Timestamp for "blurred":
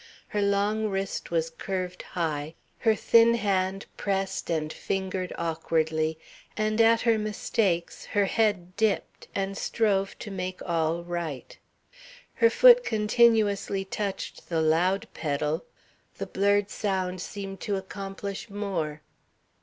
16.25-16.71